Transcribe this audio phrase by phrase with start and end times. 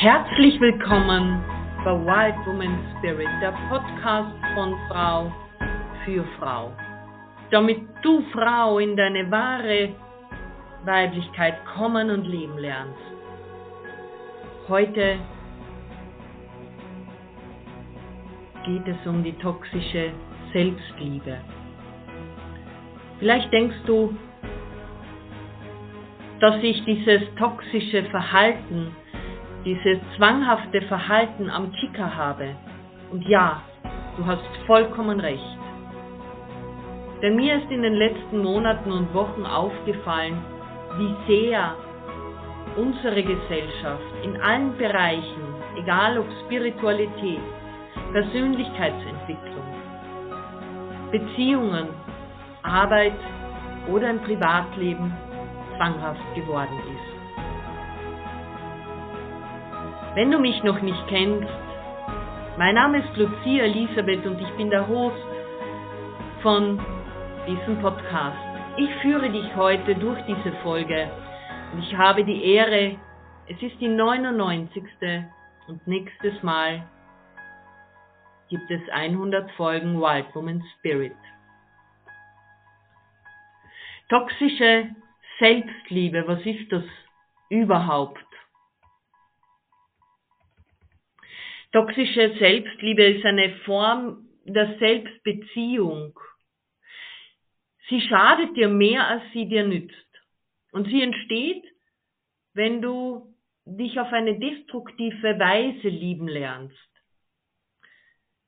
[0.00, 1.42] Herzlich willkommen
[1.84, 5.32] bei Wild Woman Spirit, der Podcast von Frau
[6.04, 6.70] für Frau.
[7.50, 9.88] Damit du Frau in deine wahre
[10.84, 12.96] Weiblichkeit kommen und leben lernst.
[14.68, 15.18] Heute
[18.66, 20.12] geht es um die toxische
[20.52, 21.38] Selbstliebe.
[23.18, 24.16] Vielleicht denkst du,
[26.38, 28.94] dass sich dieses toxische Verhalten,
[29.64, 32.54] dieses zwanghafte Verhalten am Kicker habe.
[33.10, 33.62] Und ja,
[34.16, 35.58] du hast vollkommen recht.
[37.22, 40.38] Denn mir ist in den letzten Monaten und Wochen aufgefallen,
[40.98, 41.74] wie sehr
[42.76, 45.42] unsere Gesellschaft in allen Bereichen,
[45.76, 47.40] egal ob Spiritualität,
[48.12, 49.66] Persönlichkeitsentwicklung,
[51.10, 51.88] Beziehungen,
[52.62, 53.18] Arbeit
[53.88, 55.12] oder im Privatleben
[55.76, 56.97] zwanghaft geworden ist.
[60.18, 61.46] Wenn du mich noch nicht kennst,
[62.56, 65.24] mein Name ist Lucia Elisabeth und ich bin der Host
[66.42, 66.84] von
[67.46, 68.36] diesem Podcast.
[68.78, 71.08] Ich führe dich heute durch diese Folge
[71.72, 72.98] und ich habe die Ehre,
[73.46, 74.82] es ist die 99.
[75.68, 76.84] und nächstes Mal
[78.48, 81.14] gibt es 100 Folgen Wild Woman Spirit.
[84.08, 84.88] Toxische
[85.38, 86.82] Selbstliebe, was ist das
[87.50, 88.27] überhaupt?
[91.72, 96.18] Toxische Selbstliebe ist eine Form der Selbstbeziehung.
[97.88, 99.94] Sie schadet dir mehr, als sie dir nützt.
[100.72, 101.64] Und sie entsteht,
[102.54, 106.74] wenn du dich auf eine destruktive Weise lieben lernst.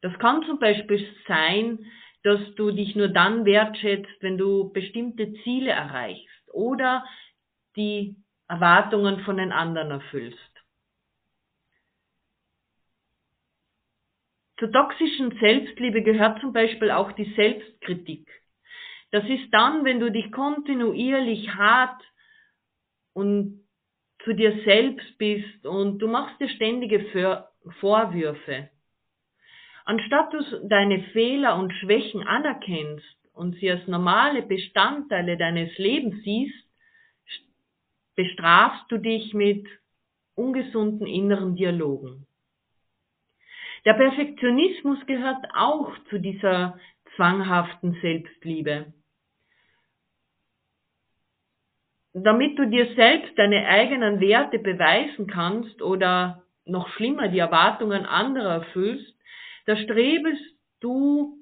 [0.00, 1.78] Das kann zum Beispiel sein,
[2.22, 7.04] dass du dich nur dann wertschätzt, wenn du bestimmte Ziele erreichst oder
[7.76, 8.16] die
[8.48, 10.49] Erwartungen von den anderen erfüllst.
[14.60, 18.28] Zur toxischen Selbstliebe gehört zum Beispiel auch die Selbstkritik.
[19.10, 22.02] Das ist dann, wenn du dich kontinuierlich hart
[23.14, 23.64] und
[24.22, 27.06] zu dir selbst bist und du machst dir ständige
[27.80, 28.68] Vorwürfe.
[29.86, 36.68] Anstatt du deine Fehler und Schwächen anerkennst und sie als normale Bestandteile deines Lebens siehst,
[38.14, 39.66] bestrafst du dich mit
[40.34, 42.26] ungesunden inneren Dialogen.
[43.84, 46.78] Der Perfektionismus gehört auch zu dieser
[47.16, 48.92] zwanghaften Selbstliebe.
[52.12, 58.54] Damit du dir selbst deine eigenen Werte beweisen kannst oder noch schlimmer die Erwartungen anderer
[58.54, 59.14] erfüllst,
[59.66, 60.42] da strebest
[60.80, 61.38] du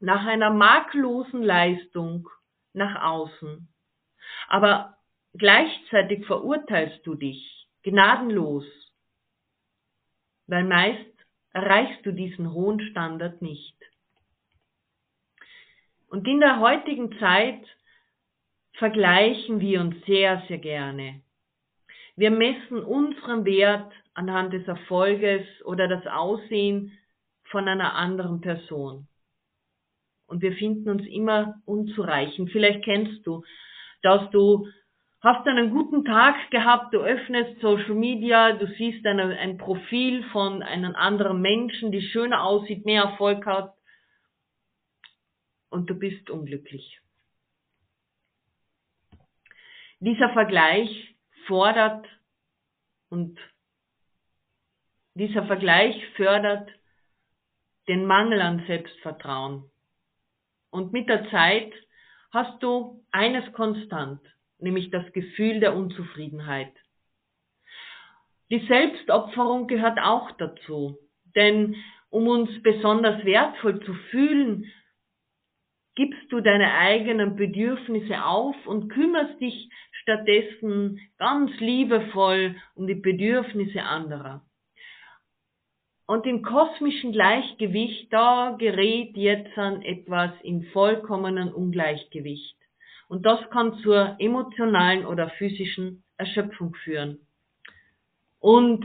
[0.00, 2.28] nach einer makellosen Leistung
[2.72, 3.68] nach außen.
[4.48, 4.96] Aber
[5.34, 8.64] gleichzeitig verurteilst du dich gnadenlos,
[10.46, 11.17] weil meist
[11.58, 13.76] erreichst du diesen hohen Standard nicht.
[16.08, 17.64] Und in der heutigen Zeit
[18.74, 21.20] vergleichen wir uns sehr, sehr gerne.
[22.16, 26.96] Wir messen unseren Wert anhand des Erfolges oder das Aussehen
[27.50, 29.08] von einer anderen Person.
[30.26, 32.50] Und wir finden uns immer unzureichend.
[32.50, 33.44] Vielleicht kennst du,
[34.02, 34.68] dass du
[35.20, 40.62] hast einen guten Tag gehabt, du öffnest Social Media, du siehst eine, ein Profil von
[40.62, 43.74] einem anderen Menschen, die schöner aussieht, mehr Erfolg hat
[45.70, 47.00] und du bist unglücklich.
[50.00, 52.06] Dieser Vergleich fordert
[53.08, 53.38] und
[55.14, 56.70] dieser Vergleich fördert
[57.88, 59.68] den Mangel an Selbstvertrauen.
[60.70, 61.72] Und mit der Zeit
[62.30, 64.20] hast du eines konstant,
[64.58, 66.72] nämlich das Gefühl der Unzufriedenheit.
[68.50, 70.98] Die Selbstopferung gehört auch dazu,
[71.36, 71.76] denn
[72.10, 74.72] um uns besonders wertvoll zu fühlen,
[75.94, 79.68] gibst du deine eigenen Bedürfnisse auf und kümmerst dich
[80.02, 84.46] stattdessen ganz liebevoll um die Bedürfnisse anderer.
[86.06, 92.57] Und im kosmischen Gleichgewicht, da gerät jetzt an etwas in vollkommenen Ungleichgewicht.
[93.08, 97.18] Und das kann zur emotionalen oder physischen Erschöpfung führen.
[98.38, 98.84] Und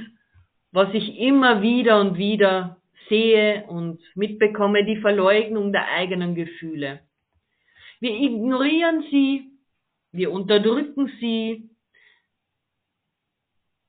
[0.72, 7.02] was ich immer wieder und wieder sehe und mitbekomme, die Verleugnung der eigenen Gefühle.
[8.00, 9.52] Wir ignorieren sie,
[10.12, 11.70] wir unterdrücken sie,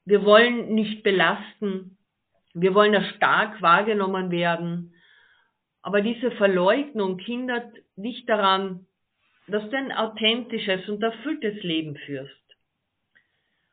[0.04, 1.96] wir wollen nicht belasten,
[2.52, 4.94] wir wollen ja stark wahrgenommen werden.
[5.82, 8.86] Aber diese Verleugnung hindert dich daran,
[9.46, 12.32] dass du ein authentisches und erfülltes Leben führst.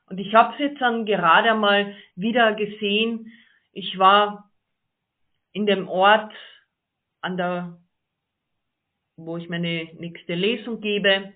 [0.08, 3.32] Und ich habe es jetzt dann gerade mal wieder gesehen.
[3.72, 4.52] Ich war
[5.54, 6.34] in dem Ort
[7.22, 7.78] an der,
[9.16, 11.32] wo ich meine nächste Lesung gebe.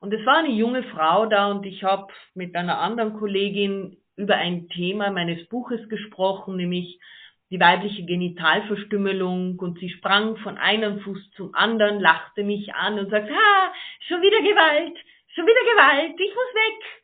[0.00, 4.36] Und es war eine junge Frau da und ich habe mit einer anderen Kollegin über
[4.36, 7.00] ein Thema meines Buches gesprochen, nämlich
[7.50, 13.10] die weibliche Genitalverstümmelung und sie sprang von einem Fuß zum anderen, lachte mich an und
[13.10, 13.72] sagte, ha,
[14.06, 14.96] schon wieder Gewalt,
[15.34, 17.02] schon wieder Gewalt, ich muss weg.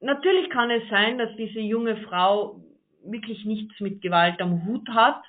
[0.00, 2.60] Natürlich kann es sein, dass diese junge Frau
[3.02, 5.22] wirklich nichts mit Gewalt am Hut hat.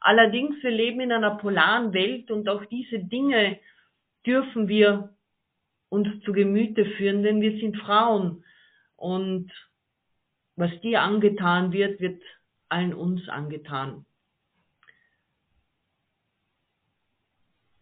[0.00, 3.58] Allerdings, wir leben in einer polaren Welt und auch diese Dinge
[4.24, 5.14] dürfen wir
[5.90, 8.44] uns zu Gemüte führen, denn wir sind Frauen.
[8.96, 9.50] Und
[10.56, 12.22] was dir angetan wird, wird
[12.70, 14.04] allen uns angetan.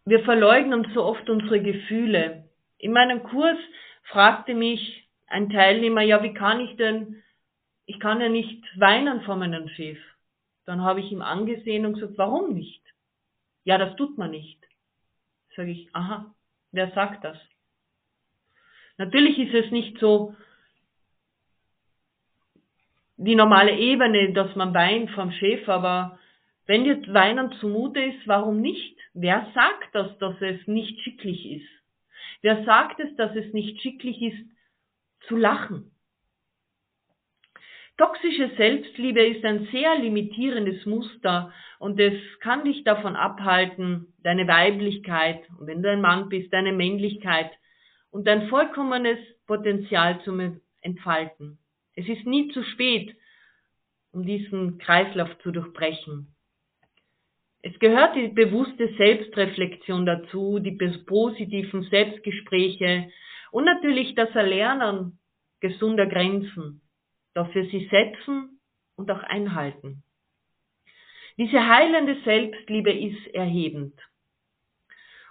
[0.05, 2.49] Wir verleugnen so oft unsere Gefühle.
[2.79, 3.57] In meinem Kurs
[4.05, 7.21] fragte mich ein Teilnehmer, ja, wie kann ich denn,
[7.85, 9.99] ich kann ja nicht weinen vor meinem Chef.
[10.65, 12.83] Dann habe ich ihm angesehen und gesagt, warum nicht?
[13.63, 14.59] Ja, das tut man nicht.
[15.55, 16.33] Sage ich, aha,
[16.71, 17.37] wer sagt das?
[18.97, 20.35] Natürlich ist es nicht so,
[23.19, 26.17] die normale Ebene, dass man weint vom Chef, aber
[26.65, 28.97] wenn jetzt Weinen zumute ist, warum nicht?
[29.13, 31.69] Wer sagt das, dass es nicht schicklich ist?
[32.41, 34.45] Wer sagt es, dass es nicht schicklich ist,
[35.27, 35.91] zu lachen?
[37.97, 45.41] Toxische Selbstliebe ist ein sehr limitierendes Muster und es kann dich davon abhalten, deine Weiblichkeit,
[45.59, 47.51] und wenn du ein Mann bist, deine Männlichkeit
[48.11, 51.58] und dein vollkommenes Potenzial zu entfalten.
[51.99, 53.13] Es ist nie zu spät,
[54.13, 56.33] um diesen Kreislauf zu durchbrechen.
[57.61, 60.71] Es gehört die bewusste Selbstreflexion dazu, die
[61.05, 63.11] positiven Selbstgespräche
[63.51, 65.19] und natürlich das Erlernen
[65.59, 66.79] gesunder Grenzen,
[67.53, 68.61] wir sie setzen
[68.95, 70.01] und auch einhalten.
[71.37, 73.99] Diese heilende Selbstliebe ist erhebend.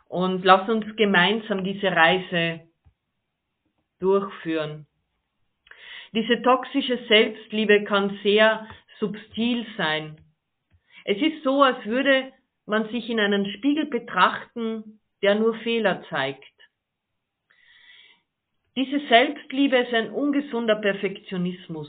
[0.07, 2.61] Und lass uns gemeinsam diese Reise
[4.01, 4.87] durchführen.
[6.13, 8.67] Diese toxische Selbstliebe kann sehr
[8.99, 10.21] subtil sein.
[11.05, 12.33] Es ist so, als würde
[12.67, 16.45] man sich in einen Spiegel betrachten, der nur Fehler zeigt.
[18.77, 21.89] Diese Selbstliebe ist ein ungesunder Perfektionismus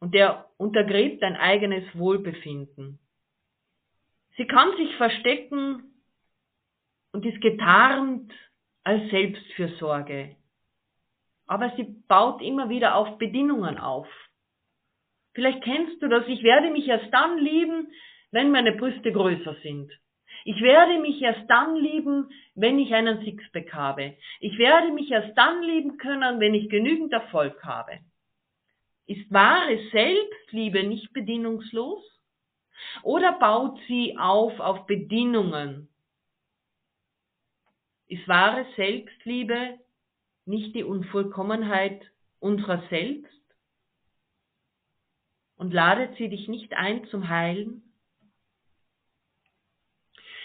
[0.00, 2.98] und der untergräbt dein eigenes Wohlbefinden.
[4.36, 5.94] Sie kann sich verstecken
[7.12, 8.32] und ist getarnt
[8.82, 10.36] als Selbstfürsorge
[11.46, 14.08] aber sie baut immer wieder auf Bedingungen auf.
[15.34, 17.88] Vielleicht kennst du das, ich werde mich erst dann lieben,
[18.30, 19.90] wenn meine Brüste größer sind.
[20.44, 24.16] Ich werde mich erst dann lieben, wenn ich einen Sixpack habe.
[24.40, 27.98] Ich werde mich erst dann lieben können, wenn ich genügend Erfolg habe.
[29.06, 32.02] Ist wahre Selbstliebe nicht bedingungslos?
[33.02, 35.88] Oder baut sie auf auf Bedingungen?
[38.08, 39.78] Ist wahre Selbstliebe
[40.46, 42.02] nicht die Unvollkommenheit
[42.40, 43.30] unserer selbst?
[45.56, 47.82] Und ladet sie dich nicht ein zum Heilen?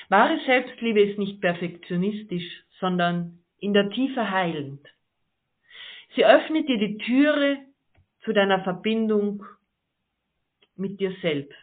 [0.09, 4.85] Wahre Selbstliebe ist nicht perfektionistisch, sondern in der Tiefe heilend.
[6.15, 7.59] Sie öffnet dir die Türe
[8.23, 9.45] zu deiner Verbindung
[10.75, 11.55] mit dir selbst.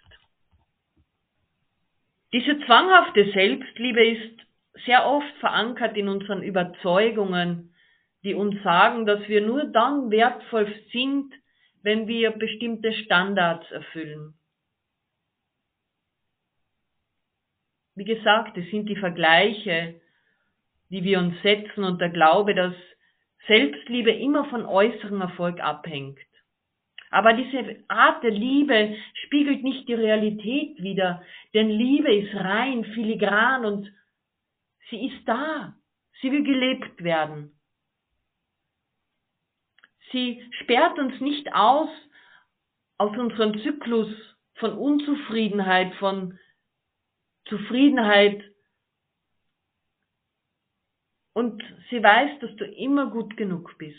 [2.33, 4.47] Diese zwanghafte Selbstliebe ist
[4.85, 7.75] sehr oft verankert in unseren Überzeugungen
[8.27, 11.33] die uns sagen, dass wir nur dann wertvoll sind,
[11.83, 14.35] wenn wir bestimmte Standards erfüllen.
[17.95, 20.01] Wie gesagt, es sind die Vergleiche,
[20.91, 22.75] die wir uns setzen und der Glaube, dass
[23.47, 26.19] Selbstliebe immer von äußerem Erfolg abhängt.
[27.11, 31.23] Aber diese Art der Liebe spiegelt nicht die Realität wider,
[31.55, 33.93] denn Liebe ist rein, filigran und
[34.91, 35.77] sie ist da.
[36.21, 37.53] Sie will gelebt werden.
[40.17, 41.91] Sie sperrt uns nicht aus
[42.97, 44.09] aus unserem Zyklus
[44.55, 46.39] von Unzufriedenheit, von
[47.47, 48.43] Zufriedenheit.
[51.35, 53.99] Und sie weiß, dass du immer gut genug bist.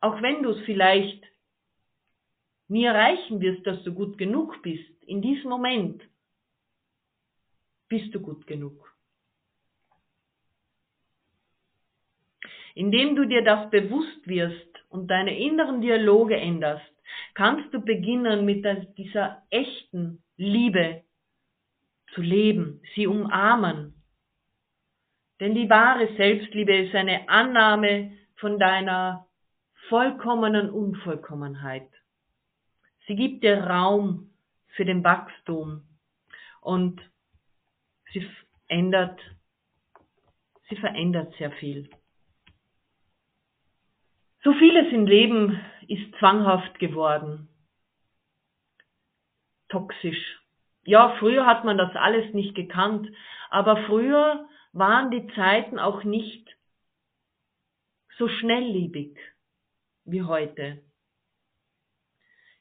[0.00, 1.22] Auch wenn du es vielleicht
[2.68, 6.02] nie erreichen wirst, dass du gut genug bist, in diesem Moment
[7.88, 8.97] bist du gut genug.
[12.78, 16.88] Indem du dir das bewusst wirst und deine inneren Dialoge änderst,
[17.34, 18.64] kannst du beginnen mit
[18.96, 21.02] dieser echten Liebe
[22.14, 24.00] zu leben, sie umarmen.
[25.40, 29.26] Denn die wahre Selbstliebe ist eine Annahme von deiner
[29.88, 31.90] vollkommenen Unvollkommenheit.
[33.08, 34.30] Sie gibt dir Raum
[34.76, 35.82] für den Wachstum
[36.60, 37.00] und
[38.12, 38.24] sie
[38.68, 39.18] ändert,
[40.68, 41.90] sie verändert sehr viel.
[44.44, 47.48] So vieles im Leben ist zwanghaft geworden,
[49.68, 50.40] toxisch.
[50.84, 53.08] Ja, früher hat man das alles nicht gekannt,
[53.50, 56.48] aber früher waren die Zeiten auch nicht
[58.16, 59.18] so schnelllebig
[60.04, 60.82] wie heute.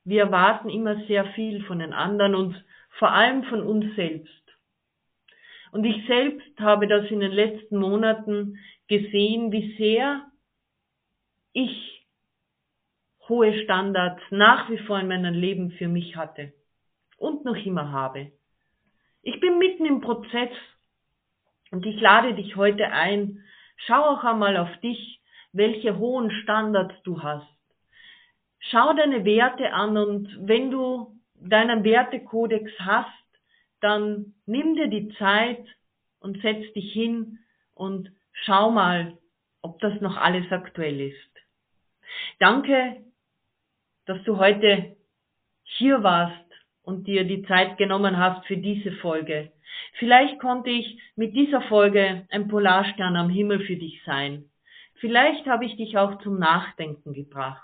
[0.04, 2.66] Wir erwarten immer sehr viel von den anderen und
[2.98, 4.32] vor allem von uns selbst.
[5.72, 8.58] Und ich selbst habe das in den letzten Monaten
[8.88, 10.27] gesehen, wie sehr
[11.58, 12.06] ich
[13.28, 16.54] hohe Standards nach wie vor in meinem Leben für mich hatte
[17.18, 18.32] und noch immer habe.
[19.24, 20.52] Ich bin mitten im Prozess
[21.72, 23.44] und ich lade dich heute ein,
[23.76, 25.20] schau auch einmal auf dich,
[25.52, 27.48] welche hohen Standards du hast.
[28.60, 33.08] Schau deine Werte an und wenn du deinen Wertekodex hast,
[33.82, 35.66] dann nimm dir die Zeit
[36.20, 37.40] und setz dich hin
[37.74, 39.18] und schau mal,
[39.64, 41.37] ob das noch alles aktuell ist.
[42.40, 43.04] Danke,
[44.06, 44.96] dass du heute
[45.64, 46.36] hier warst
[46.84, 49.52] und dir die Zeit genommen hast für diese Folge.
[50.00, 54.50] Vielleicht konnte ich mit dieser Folge ein Polarstern am Himmel für dich sein.
[54.96, 57.62] Vielleicht habe ich dich auch zum Nachdenken gebracht.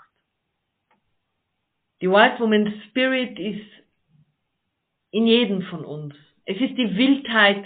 [2.00, 3.66] Die Wild Woman Spirit ist
[5.10, 6.14] in jedem von uns.
[6.44, 7.64] Es ist die Wildheit,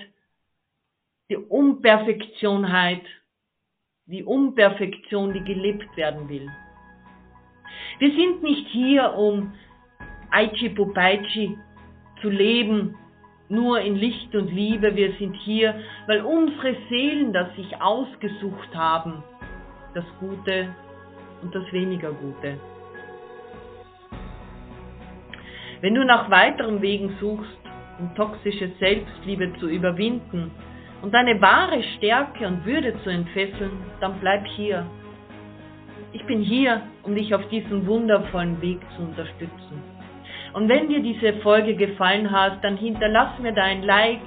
[1.28, 3.04] die Unperfektionheit,
[4.06, 6.48] die Unperfektion, die gelebt werden will.
[7.98, 9.52] Wir sind nicht hier, um
[10.30, 11.58] Aichi Popaichi
[12.20, 12.94] zu leben,
[13.48, 14.94] nur in Licht und Liebe.
[14.94, 15.74] Wir sind hier,
[16.06, 19.22] weil unsere Seelen das sich ausgesucht haben,
[19.94, 20.74] das Gute
[21.42, 22.58] und das weniger Gute.
[25.80, 27.58] Wenn du nach weiteren Wegen suchst,
[27.98, 30.50] um toxische Selbstliebe zu überwinden
[31.02, 34.86] und deine wahre Stärke und Würde zu entfesseln, dann bleib hier.
[36.12, 39.82] Ich bin hier, um dich auf diesem wundervollen Weg zu unterstützen.
[40.54, 44.20] Und wenn dir diese Folge gefallen hat, dann hinterlass mir dein Like,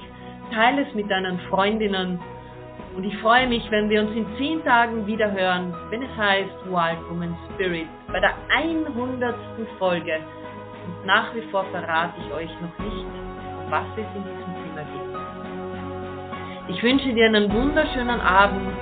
[0.53, 2.19] teile es mit deinen Freundinnen
[2.95, 6.65] und ich freue mich, wenn wir uns in zehn Tagen wieder hören, wenn es heißt
[6.65, 9.35] Wild Woman Spirit bei der 100.
[9.79, 10.19] Folge.
[10.85, 13.05] Und nach wie vor verrate ich euch noch nicht,
[13.69, 16.75] was es in diesem Zimmer gibt.
[16.75, 18.73] Ich wünsche dir einen wunderschönen Abend,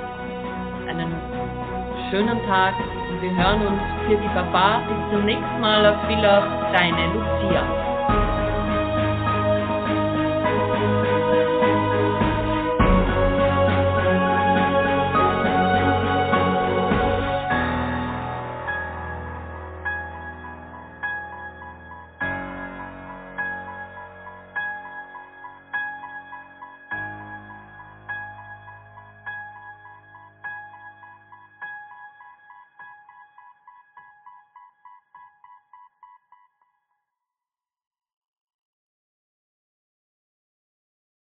[0.88, 1.16] einen
[2.10, 2.74] schönen Tag
[3.10, 4.82] und wir hören uns für die Baba.
[4.88, 7.89] Bis zum nächsten Mal auf Villa, deine Lucia.